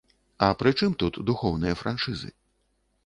А 0.45 0.47
прычым 0.61 0.95
тут 1.03 1.21
духоўныя 1.31 1.79
франшызы? 1.83 2.33